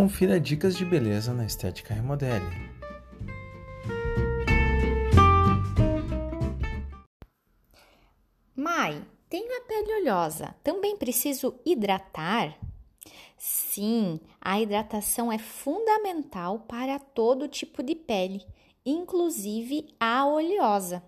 Confira 0.00 0.40
dicas 0.40 0.78
de 0.78 0.84
beleza 0.86 1.34
na 1.34 1.44
Estética 1.44 1.92
Remodele. 1.92 2.46
Mai, 8.56 9.04
tenho 9.28 9.58
a 9.58 9.60
pele 9.66 10.00
oleosa. 10.00 10.54
Também 10.64 10.96
preciso 10.96 11.54
hidratar? 11.66 12.58
Sim, 13.36 14.18
a 14.40 14.58
hidratação 14.58 15.30
é 15.30 15.36
fundamental 15.36 16.60
para 16.60 16.98
todo 16.98 17.46
tipo 17.46 17.82
de 17.82 17.94
pele, 17.94 18.42
inclusive 18.86 19.94
a 20.00 20.24
oleosa. 20.24 21.02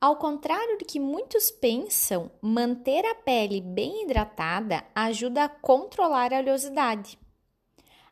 Ao 0.00 0.16
contrário 0.16 0.78
do 0.78 0.84
que 0.84 0.98
muitos 0.98 1.52
pensam, 1.52 2.28
manter 2.42 3.06
a 3.06 3.14
pele 3.14 3.60
bem 3.60 4.02
hidratada 4.02 4.82
ajuda 4.96 5.44
a 5.44 5.48
controlar 5.48 6.34
a 6.34 6.38
oleosidade. 6.40 7.16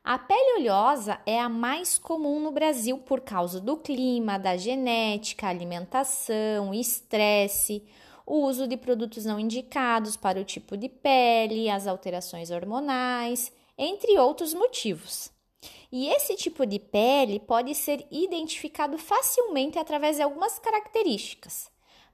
A 0.09 0.19
pele 0.19 0.61
oleosa 0.61 1.21
é 1.27 1.39
a 1.39 1.51
mais 1.51 1.99
comum 1.99 2.41
no 2.41 2.51
Brasil 2.51 2.97
por 2.97 3.21
causa 3.21 3.61
do 3.61 3.77
clima, 3.77 4.39
da 4.39 4.57
genética, 4.57 5.47
alimentação, 5.47 6.73
estresse, 6.73 7.85
o 8.25 8.37
uso 8.47 8.67
de 8.67 8.75
produtos 8.75 9.27
não 9.27 9.39
indicados 9.39 10.17
para 10.17 10.41
o 10.41 10.45
tipo 10.47 10.79
de 10.79 10.89
pele, 10.89 11.69
as 11.69 11.87
alterações 11.87 12.51
hormonais, 12.51 13.53
entre 13.77 14.19
outros 14.19 14.55
motivos. 14.55 15.31
E 15.93 16.09
esse 16.09 16.37
tipo 16.37 16.65
de 16.65 16.79
pele 16.79 17.39
pode 17.39 17.75
ser 17.75 18.07
identificado 18.11 18.97
facilmente 18.97 19.79
através 19.79 20.17
de 20.17 20.23
algumas 20.23 20.59
características 20.59 21.71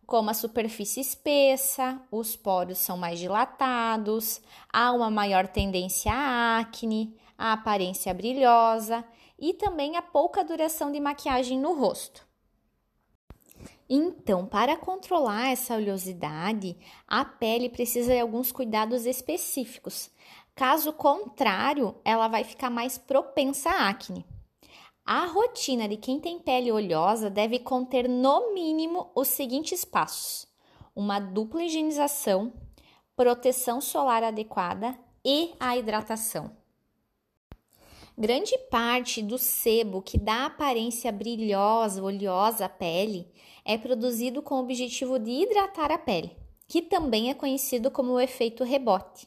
como 0.07 0.31
a 0.31 0.35
superfície 0.35 1.01
espessa, 1.01 2.01
os 2.11 2.37
poros 2.37 2.79
são 2.79 2.97
mais 2.97 3.19
dilatados, 3.19 4.41
há 4.73 4.93
uma 4.93 5.11
maior 5.11 5.49
tendência 5.49 6.13
à 6.13 6.59
acne, 6.59 7.17
a 7.37 7.53
aparência 7.53 8.13
brilhosa 8.15 9.05
e 9.39 9.53
também 9.55 9.97
a 9.97 10.03
pouca 10.03 10.45
duração 10.45 10.91
de 10.93 11.01
maquiagem 11.01 11.59
no 11.59 11.75
rosto. 11.75 12.27
Então, 13.89 14.47
para 14.47 14.77
controlar 14.77 15.51
essa 15.51 15.75
oleosidade, 15.75 16.77
a 17.07 17.25
pele 17.25 17.69
precisa 17.69 18.15
de 18.15 18.21
alguns 18.21 18.51
cuidados 18.51 19.05
específicos. 19.05 20.11
Caso 20.55 20.93
contrário, 20.93 21.95
ela 22.05 22.29
vai 22.29 22.45
ficar 22.45 22.71
mais 22.71 22.97
propensa 22.97 23.71
à 23.71 23.89
acne. 23.89 24.25
A 25.05 25.27
rotina 25.27 25.87
de 25.87 25.99
quem 25.99 26.19
tem 26.19 26.39
pele 26.39 26.73
oleosa 26.73 27.29
deve 27.29 27.59
conter 27.59 28.09
no 28.09 28.55
mínimo 28.55 29.11
os 29.15 29.29
seguintes 29.29 29.85
passos: 29.85 30.47
uma 30.97 31.19
dupla 31.19 31.65
higienização, 31.65 32.53
proteção 33.15 33.83
solar 33.83 34.23
adequada 34.23 34.99
e 35.23 35.53
a 35.61 35.77
hidratação. 35.77 36.64
Grande 38.17 38.57
parte 38.71 39.21
do 39.21 39.37
sebo 39.37 40.01
que 40.01 40.17
dá 40.17 40.47
aparência 40.47 41.11
brilhosa, 41.11 42.01
oleosa 42.01 42.67
à 42.67 42.69
pele 42.69 43.29
é 43.65 43.77
produzido 43.77 44.41
com 44.41 44.55
o 44.55 44.61
objetivo 44.61 45.19
de 45.19 45.31
hidratar 45.31 45.91
a 45.91 45.99
pele, 45.99 46.31
que 46.69 46.81
também 46.81 47.29
é 47.29 47.35
conhecido 47.35 47.91
como 47.91 48.13
o 48.13 48.21
efeito 48.21 48.63
rebote. 48.63 49.27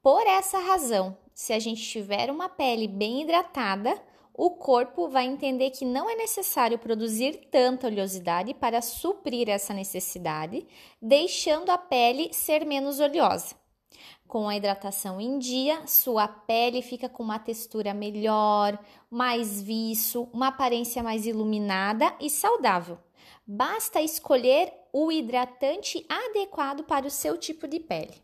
Por 0.00 0.24
essa 0.24 0.60
razão, 0.60 1.18
se 1.34 1.52
a 1.52 1.58
gente 1.58 1.82
tiver 1.82 2.30
uma 2.30 2.48
pele 2.48 2.86
bem 2.86 3.22
hidratada, 3.22 4.00
o 4.32 4.50
corpo 4.50 5.08
vai 5.08 5.26
entender 5.26 5.70
que 5.70 5.84
não 5.84 6.08
é 6.08 6.14
necessário 6.14 6.78
produzir 6.78 7.48
tanta 7.50 7.88
oleosidade 7.88 8.54
para 8.54 8.82
suprir 8.82 9.48
essa 9.48 9.74
necessidade, 9.74 10.64
deixando 11.02 11.70
a 11.70 11.78
pele 11.78 12.32
ser 12.32 12.64
menos 12.64 13.00
oleosa. 13.00 13.56
Com 14.26 14.48
a 14.48 14.56
hidratação 14.56 15.20
em 15.20 15.38
dia, 15.38 15.86
sua 15.86 16.26
pele 16.26 16.82
fica 16.82 17.08
com 17.08 17.22
uma 17.22 17.38
textura 17.38 17.94
melhor, 17.94 18.78
mais 19.10 19.62
viço, 19.62 20.28
uma 20.32 20.48
aparência 20.48 21.02
mais 21.02 21.26
iluminada 21.26 22.12
e 22.20 22.28
saudável. 22.28 22.98
Basta 23.46 24.00
escolher 24.00 24.72
o 24.92 25.12
hidratante 25.12 26.04
adequado 26.08 26.82
para 26.84 27.06
o 27.06 27.10
seu 27.10 27.38
tipo 27.38 27.68
de 27.68 27.78
pele. 27.78 28.14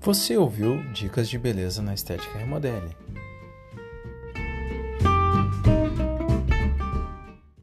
Você 0.00 0.38
ouviu 0.38 0.82
Dicas 0.92 1.28
de 1.28 1.38
Beleza 1.38 1.82
na 1.82 1.92
Estética 1.92 2.38
Remodele. 2.38 2.96